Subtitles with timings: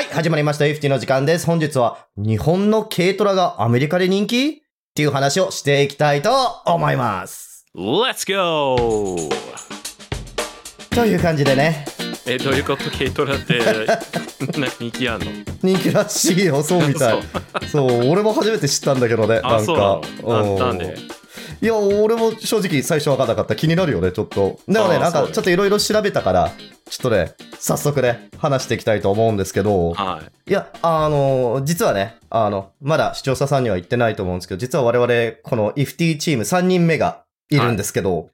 [0.00, 0.64] はい、始まりました。
[0.64, 1.44] FT の時間です。
[1.44, 4.48] 本日は日本の軽トラがアメリカで人気？
[4.48, 4.52] っ
[4.94, 6.30] ていう話をしていきたいと
[6.64, 7.66] 思います。
[7.76, 9.28] Let's go!
[10.88, 11.84] という感じでね、
[12.26, 12.90] え、どういうこと？
[12.90, 13.58] 軽トラって
[14.58, 15.26] な人気あんの？
[15.62, 17.22] 人気らしいよ、そうみたい。
[17.70, 20.96] そう、俺も初めて知ったんだけどね、なあ、んそうなんで？
[21.62, 23.54] いや、俺も正直最初分かんなかった。
[23.54, 24.58] 気になるよね、ちょっと。
[24.66, 26.50] でもね、なんかちょっといろいろ調べたから、
[26.88, 30.50] ちょっとね、早速ね、話していきたいと思うんですけど、はい。
[30.50, 38.30] いや、あの、実はね、あの、まだ視聴者さんには言ってないと思うんですけど、実は我々、この IFT チーム3人目がいるんですけど、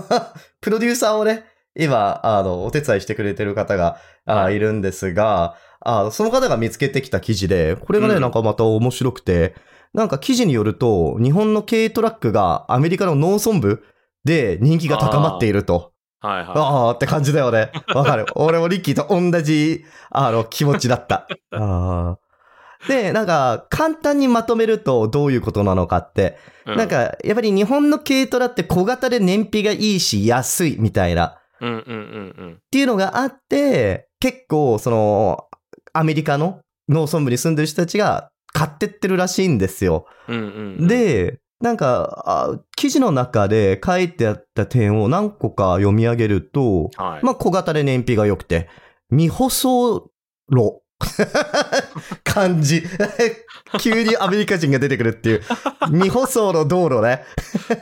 [0.60, 9.54] プロデューサーをね、今、あの、お手伝いしてくれてる方が、あはいいるんですが、あその方が見つけてきた記事で、これがね、うんなんかまた面白くて、
[9.94, 13.84] なんか記事によると、日本の軽トラックがアメリカの農村部
[14.24, 15.92] で人気が高まっていると。
[16.20, 17.70] はいはああって感じだよね。
[17.94, 18.26] わかる。
[18.34, 21.28] 俺もリッキーと同じ、あの、気持ちだった。
[21.52, 26.70] あーで、なんか、簡単にまとめるとどういうことなのかって、い。
[26.72, 31.76] うなん、か、やっぱり日本の軽トラって小型で燃費がいいし安いみたいな、っうんうんう
[32.44, 35.46] んていうのがあって、結構、その、
[35.92, 40.06] アメリカの農村部に住んでる人たちが買ってってるらしいんですよ。
[40.28, 40.38] うん。
[40.38, 47.24] うんうんうん、で、なんかあ、記事の中で書いてあった点を何個か読み上げると、はい。
[47.24, 48.68] まあ、小型で燃費が良くて、
[49.10, 50.10] 未舗装
[50.50, 50.82] 路。
[52.24, 52.82] 漢字。
[53.80, 55.42] 急にアメリカ人が出てくるっていう。
[55.86, 57.24] 未舗装の道路ね。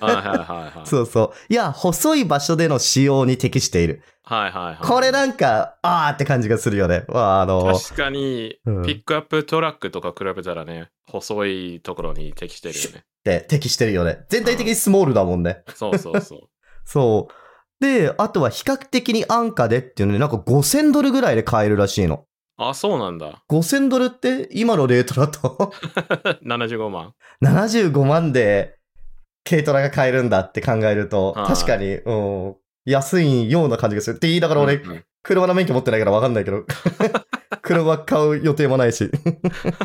[0.01, 0.87] はいはいはいはい。
[0.87, 1.53] そうそう。
[1.53, 4.03] いや、細い場所での使用に適している。
[4.23, 4.77] はいはいはい。
[4.81, 7.05] これなんか、あーって感じがするよね。
[7.09, 12.99] まあ、あの、確かに、うんピックアップトラックとか比べたらね、細いところに適してるよね。
[12.99, 14.19] って適してるよね。
[14.29, 15.63] 全体的にスモールだもんね。
[15.75, 16.41] そうそうそう。
[16.85, 17.35] そう。
[17.85, 22.25] で、あとは比較的に安価でっていうので、なんか5000ドルぐらいで買えるらしいの。
[22.59, 23.43] あ、そうなんだ。
[23.51, 25.73] 5000ドルって今のレートだと？
[26.45, 27.15] 75万。
[27.43, 28.77] 75万で
[29.49, 32.13] 軽トラが買えるんだって考えると、はい確かに、う
[32.51, 34.17] ん、安いような感じがする。
[34.17, 36.65] って言いながら俺、うんうん車の免許持ってないから分かんないけど、
[37.61, 39.11] 車買う予定もないし。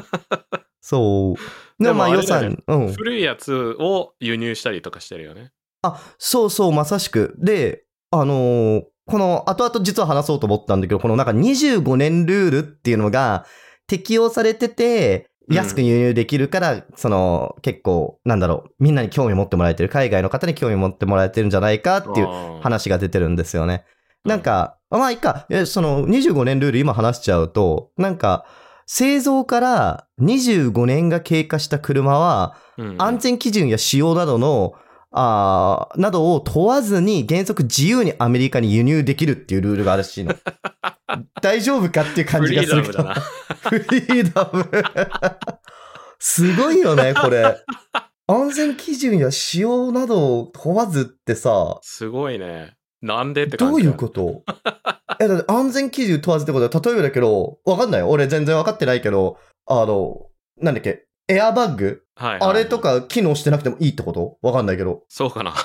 [0.82, 1.84] そう。
[1.84, 2.94] でもまあ予算、うん。
[2.94, 5.52] 古いやつを輸入したりとかしてるよね。
[5.82, 7.34] あ、そうそう、まさしく。
[7.40, 13.46] で、あのーこの、後々実は話そうと思ったんだけど、このなんか25年ルールっていうのが
[13.88, 15.56] 適用されてて、うん。
[15.56, 23.84] 安く輸入できるから、その、結構、なんだろう、みんなに興味持ってもらえてる、海外の方に興味持ってもらえてるんじゃないかっていうう話が出てるんですよね。
[24.24, 28.46] なんか、まあいいか、えその25年ルール今話しちゃうと、なんか、
[28.86, 32.56] 製造から25年が経過した車は、
[32.98, 34.74] 安全基準や使用などの、
[35.12, 40.34] あーなどを問わずに原則自由にアメリカに輸入できるっていうルールがあるらしいの。
[41.42, 43.04] 大丈夫かっていう感じがするけど。
[43.04, 44.82] フリーダムだな。
[44.82, 45.38] フリーダム。
[46.20, 47.58] すごいよね、これ。
[48.28, 52.78] 安全基準や使用などを問わずってさ、すごいね。
[53.02, 54.44] なんでって感じどういうこと？
[55.20, 58.08] え、だって安全基準問わずってことは、例えばだけど、わかんないよ。
[58.10, 62.04] 俺全然わかってないけど、あの、なんだっけ、エアバッグ？
[62.16, 64.38] はいはいあれとか機能してなくてもいいってこと？
[64.42, 65.04] わかんないけど。
[65.10, 65.54] そうかな。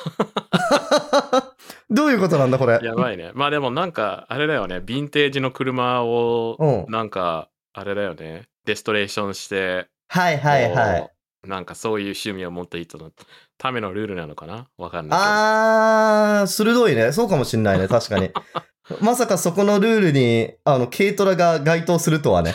[1.91, 2.81] どういうことなんだ、これ？
[2.83, 3.31] やばいね。
[3.35, 4.77] まあでもなんか、あれだよね。
[4.77, 6.93] ヴィンテージの車を、うん。
[6.93, 8.49] なんか、あれだよね。
[8.65, 11.11] デストレーションして、はいはいはい。
[11.47, 13.13] なんかそういう趣味を持った人の
[13.59, 14.67] ためのルールなのかな？
[14.79, 17.13] わかんないあー、鋭いね。
[17.13, 17.87] そうかもしんないね。
[17.87, 18.31] 確かに。
[19.01, 22.55] まさかそこのルールに、あの、軽トラが該当するとはね。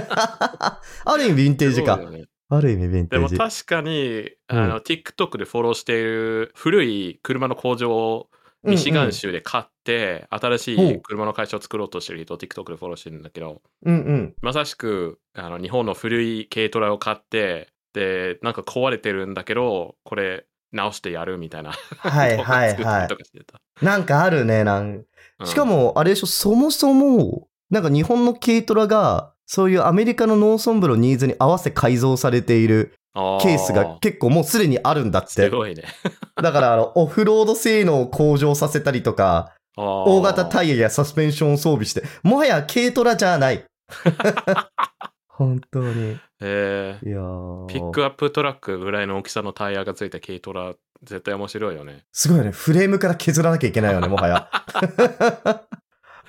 [1.04, 1.66] ある意味ヴィンテ。
[1.66, 3.36] ージかねある意味ヴィンテでもージ。
[3.36, 8.30] 確かに、うんあの、TikTok でフォローしている古い車の工場を
[8.62, 14.34] ミシガン州で買って、新しい車の会社を作ろうとしてる人を TikTok でフォローしてるんだけど、うんうん。
[14.42, 21.72] まさしく、あの、日本の古い軽トラを買って、で、なんか壊れてるんだけど、これ直してやるみたいな。
[21.72, 23.16] はい はいはいりと。
[23.16, 23.60] かしてた。
[23.82, 25.04] なんかあるね、なん
[25.40, 35.50] うんしか、も、あれでしょ、そもそも、なんか日本の軽トラが、そういうアメリカの農村部のニーズに合わせ改造されているケースが結構もうすでにあるんだってす。
[35.50, 35.84] ごいね。
[36.36, 43.64] だから、あの、オフロード性能を向上させたりとか、大大型タイヤやサスペンションを装備して、もはや軽トラじゃない。
[45.28, 46.18] 本当に。
[46.42, 52.04] えいやーピックアップトラックぐらいの大きさのタイヤがついた軽トラ、絶対面白いよね。
[52.12, 52.50] すごいよね。
[52.50, 54.50] フレームから削らなきゃいけないよね、もはや。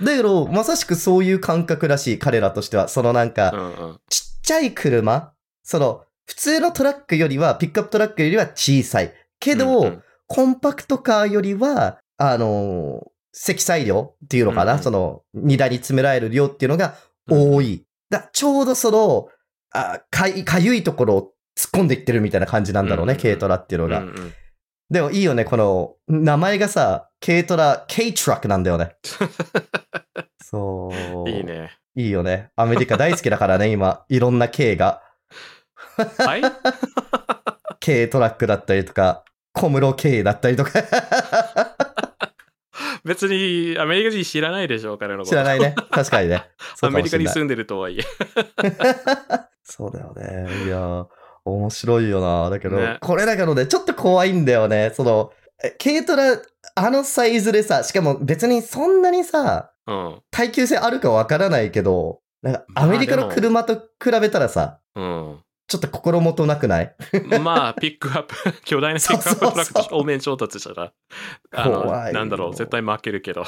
[0.02, 2.88] だけど、まさしくそういう感覚らしい、彼らとしては。
[2.88, 4.00] そのなんか、うんうん。
[4.10, 9.14] ちっちゃい車、その、普通のトラックよりは、ピックアップトラックよりは小さい。
[9.40, 16.96] けど、うんうんコンパクトカーよりは、あのー積載量っていうのかな、うんうんその、荷台に詰められる量っていうのが
[17.28, 17.86] 多い。
[18.10, 19.28] だちょうどその、
[19.72, 20.28] あか
[20.60, 24.02] ゆいところを突っ込んでいってるみたいな感じなんだろうね、うんうんうん軽トラっていうのが。
[24.02, 24.34] うんうん
[24.90, 28.96] でもいいよね、この、名前がさ、軽トラ、軽トラックなんだよね。
[30.44, 30.90] そ
[31.26, 31.30] う。
[31.30, 31.44] いい。
[31.44, 31.72] ね。
[31.96, 32.50] いいよね。
[32.56, 34.04] アメリカ大好きだからね、今。
[34.10, 35.04] いろんな軽が。
[36.18, 36.42] はい？
[37.86, 40.72] 軽トラックだったりとか、小室軽だったりとか。
[43.06, 45.30] 別にアメリカ人知らないでしょ、彼のこと。
[45.30, 45.76] 知らないね。
[45.92, 46.44] 確かにね。
[46.76, 48.04] そアメリカに住んでるとはいえ。
[49.64, 50.66] そうだよね。
[50.66, 51.06] いや、
[51.56, 52.50] 面白いよな。
[52.50, 54.92] だけど、ねこれだけどね、ちょっと怖いんだよね。
[54.96, 55.32] その、
[55.64, 56.38] え軽トラ、
[56.76, 60.22] あのサイズでさ、しかも別にそんなにさ、うん。
[60.32, 65.40] 耐久性あるかわからないけど、なんかアメリカの車と比べたらさ、うん。
[65.68, 66.96] ちょっと心もとなくない？
[67.42, 68.36] まあ、ピックアップ、
[68.66, 70.94] 巨大なピックアップトラックと正面衝突したら、
[71.52, 73.44] あの、怖いよなんだろう、絶対負けるけど。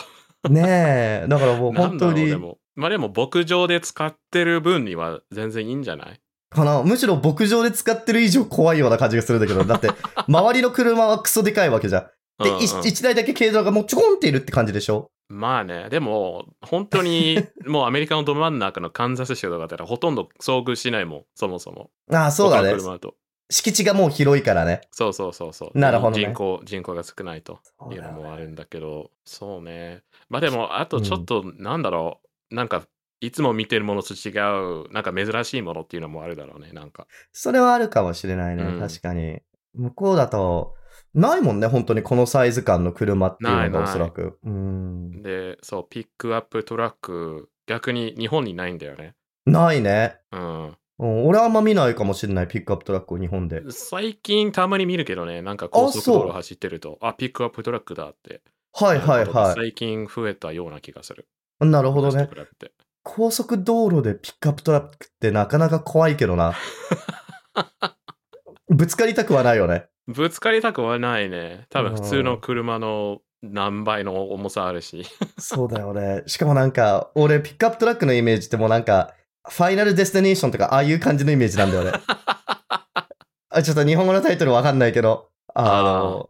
[0.50, 1.26] ねえ。
[1.28, 2.58] だからもう本当にで、も。
[2.76, 6.20] まあでも、牧場で使ってる分には全然いいんじゃない？
[6.52, 6.84] かな。
[6.84, 9.90] むしろ牧場で使ってる以上怖いような感じがするんだけど、だって、
[10.28, 12.44] 周りの車はクソでかいわけじゃん。
[12.44, 15.10] で、うんうん一一台だけ軽トラがもうちょこんっているって感じでしょ？
[15.30, 21.90] まあね、でも、本当に、 もうアメリカのど真ん中のカンザス州とかだったら、ほとんど遭遇しないもん、そもそも。
[22.12, 22.72] ああ、そうだね。
[22.74, 23.16] 車と。
[23.50, 24.82] 敷地がもう広いからね。
[24.92, 25.78] そうそうそうそう。
[25.78, 27.60] なるほどね人口、人口が少ないと
[27.92, 30.04] いうのもあるんだけど、そうね。
[30.30, 32.20] まあでも、あとちょっと、なんだろ
[32.52, 32.84] う、なんか、
[33.22, 37.08] いつも見てるものと違う、なんか珍しいものっていうのもあるだろうね、なんか。
[37.32, 38.64] それはあるかもしれないね。
[38.64, 39.42] うん確かに。
[39.74, 40.76] 向こうだと、
[41.14, 44.40] ないもんね、本当にこのサイズ感の車っていうのがおそらく。
[44.44, 45.22] うん。
[45.22, 49.14] で、そう、ピックアップトラック、逆に日本にないんだよね。
[49.46, 50.18] ないね。
[50.32, 50.78] うん。
[51.00, 53.62] うん、俺はあんま見ないかもしれない、ピックアップトラックを日本で。
[53.70, 58.42] 最近たまに見るけどね、なんか高速道路走ってると、あピックアップトラックだって。
[58.74, 61.28] はいはいなるほどは最近増えたような気がする。
[61.62, 61.66] い。
[61.66, 62.42] なるほどね昔と。
[62.42, 66.56] 比べて高速道路でピックアップトラックってなかなか怖いけどな。
[68.70, 69.88] ぶつかりたくはないよね。
[70.08, 71.66] ぶつかりたくはないね。
[71.70, 75.06] 多分うん普通の車の何倍の重さあるし。
[75.40, 76.24] そうだよね。
[76.28, 79.14] しかもなんか、俺ピックアップトラックのイメージってもうなんか、
[79.50, 81.94] ファイナルデスティネーションとかああいう感じのイメージなんだよね。
[83.50, 86.30] あちょっと日本語のタイトルわかんないけど、あの、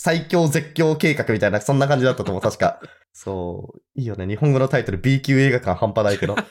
[0.00, 2.80] 最強絶叫計画みたいな、そんな感じだったと思う、確か。
[3.12, 3.80] そう。
[3.96, 4.28] いいよね。
[4.28, 6.36] 日本語のタイトル B 級映画館半端ないけど。
[6.36, 6.44] ね。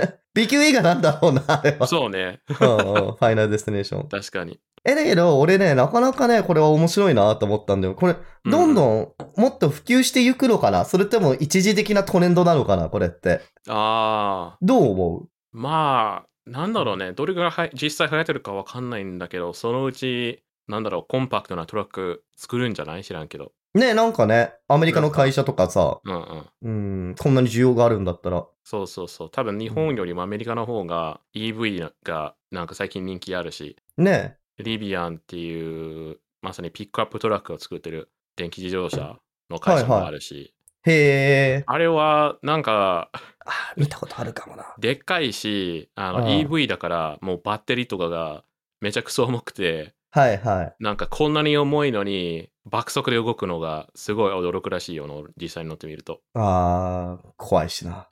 [0.32, 1.86] B 級映画なんだろうな、あれは。
[1.86, 2.40] そうね。
[2.48, 4.08] うんうんファイナルデスティネーション。
[4.08, 4.58] 確かに。
[4.86, 7.94] え、だけど、俺ね、なかなかね、これは面白いなと思ったんだよ。
[7.94, 8.16] これ、
[8.46, 13.42] どんどんもっと普及していくのかな、それとも一時的なトレンドなのかなこれって？
[13.68, 15.28] ああ、どう思う？
[15.52, 17.12] まあ、なんだろうね。
[17.12, 23.04] どれぐらいは実際流行ってるかわかんないんだけど、そのうち、なんだろう、コンパクトなトラック作るんじゃない？
[23.04, 23.52] 知らんけど。
[23.74, 27.08] ねなんかね、アメリカの会社とかさ、うんうん。
[27.08, 28.46] うん、こんなに需要があるんだったら。
[28.64, 29.30] そうそうそう。
[29.30, 39.18] 多分日本よりもアメリカの方が EV がなんか最近人気あるし、ねリビアンっていう、まさにピックアップトラックを作ってる電気自動車
[39.50, 40.54] の会社もあるし、
[40.84, 41.64] へえ。
[41.66, 43.10] あれはなんか
[43.44, 44.74] あ、見たことあるかもな。
[44.78, 48.44] でっかいし、あのうん EV だからもうバッテリーとかが
[48.80, 50.74] めちゃくそ重くて、はいはい。
[50.80, 56.20] なんかこんなに重いのに爆速で動くのがすごい驚くらしいよの実際に乗ってみると。
[56.34, 58.08] あー、怖いしな。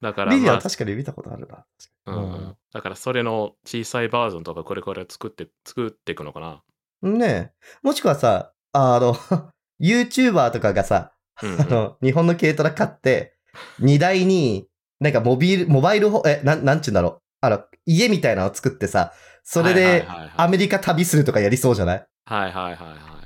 [0.00, 1.64] だから、リディまあア確かに見たことあるな。
[2.06, 6.62] うんうんだからそれの小さいバージョンとかこれから作って作っていくのかな？
[7.02, 7.50] ねえ。
[7.82, 9.14] もしくはさ、あの、
[9.82, 13.34] YouTuber とかがさ、うんうんあの、日本の軽トラ買って、
[13.80, 14.68] 荷台に、
[15.00, 17.22] なんかモビール、モバイルホ、え、なん、なんちゅうんだろう。
[17.40, 20.06] あの、家みたいなのを作ってさ、それで、
[20.36, 22.06] アメリカ旅するとかやりそうじゃない？
[22.26, 23.20] はいはいはいは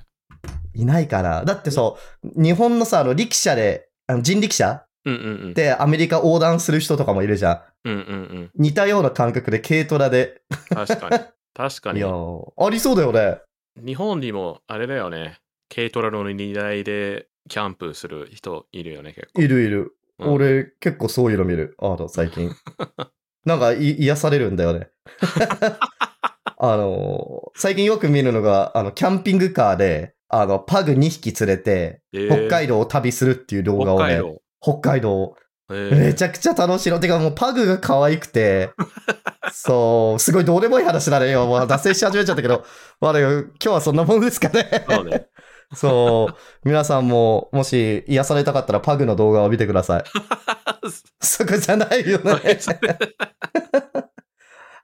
[0.74, 0.80] い。
[0.80, 1.44] いないかな。
[1.44, 5.54] だってそう、日本のさ、あの、力車で、あの人力車うんうんうん。
[5.54, 7.52] でアメリカ横断する人とかもいるじゃ
[7.84, 7.88] ん。
[7.88, 8.02] うんうんう
[8.44, 8.50] ん。
[8.54, 10.40] 似たような感覚で軽トラで。
[10.70, 11.18] 確かに。
[11.54, 13.40] 確かいやありそうだよね。
[13.84, 15.38] 日本にもあれだよね。
[15.74, 19.42] 軽トラの荷台でキャンプする人いるよね、結構。
[19.42, 19.96] いるいる。
[20.18, 21.74] うん俺、結構そういうの見る。
[21.80, 22.50] あの、最近。
[23.44, 24.88] なんかい、癒されるんだよね。
[26.58, 34.20] あのー最近よく見るのが、あの、キャンピングカーで、あの、パグ2匹連れて、えー北海道を旅するっていう動画をね、
[34.60, 35.36] 北海道。
[35.68, 37.00] めちゃくちゃ楽しいの。
[37.00, 38.70] てかもうパグが可愛くて、
[39.52, 41.30] そう、すごいどうでもいい話だね。
[41.30, 41.46] よ。
[41.46, 42.64] もう脱線し始めちゃったけど、
[43.00, 44.84] まあでも今日はそんなもんですかね。
[44.88, 45.26] そうね。
[45.74, 46.34] そう、
[46.64, 50.04] 皆さんももし癒されたかったらパグの動画を見てください。
[51.20, 52.58] そこじゃないよね。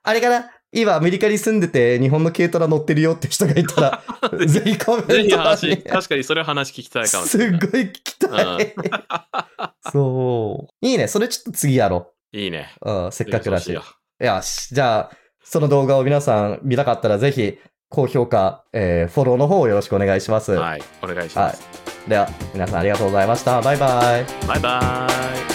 [0.03, 0.51] あれかな？
[0.73, 4.03] 今アメリカに住んでて日本の軽トラ乗ってるよって人がいたら、
[4.47, 5.77] ぜひコメントぜひ欄話、に。
[5.83, 7.59] 確かにそれ話聞きたいかもしすっれない。
[7.59, 8.73] ごい聞きたい。
[9.91, 10.85] そう。
[10.85, 11.07] いいね。
[11.07, 12.73] それちょっと次やろいいね。
[12.81, 12.91] う。
[12.91, 13.71] うん、せっかくだし。
[13.73, 13.83] よ
[14.19, 14.73] よし。
[14.73, 17.57] じゃあ、その動画を皆さん見たかったらぜひ、
[17.89, 20.53] 高評価、えーフォローの方をよろしくお願いします。
[20.53, 20.83] うはい。
[21.01, 21.67] お願いします。
[22.07, 23.61] では、皆さんありがとうございました。
[23.61, 24.47] バイバイ。
[24.47, 25.07] バイバ
[25.49, 25.50] イ。